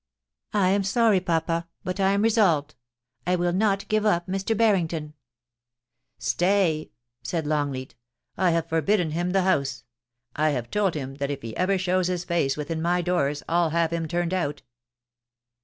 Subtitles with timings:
[0.55, 2.73] I am sorry, papa, but I am resolved:
[3.27, 4.57] I will not give up Mr.
[4.57, 5.13] Barrington
[5.91, 6.89] !'* Stay!'
[7.21, 9.83] said Longleat;* I have forbidden him the house—
[10.35, 13.69] I have told him that if he ever shows his face within my doors I'll
[13.69, 14.63] have him turned out